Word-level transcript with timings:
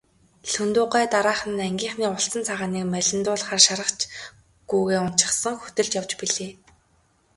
Лхүндэв 0.47 0.85
гуай 0.91 1.05
дараахан 1.13 1.51
нь 1.55 1.65
ангийнхаа 1.67 2.09
улцан 2.15 2.41
цагааныг 2.47 2.85
малиндуулахаар 2.93 3.61
шаргач 3.67 3.99
гүүгээ 4.69 4.99
уначихсан 5.05 5.55
хөтөлж 5.59 5.91
явж 5.99 6.11
билээ. 6.19 6.51